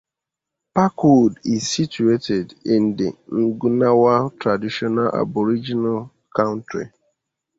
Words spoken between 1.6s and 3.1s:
situated in